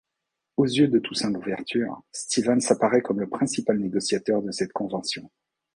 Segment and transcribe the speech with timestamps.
[0.57, 5.29] Aux yeux de Toussaint Louverture, Stevens apparait comme le principal négociateur de cette convention.